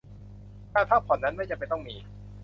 [0.73, 1.95] การพักผ่อนนั้นไม่จำเป็นต้องมี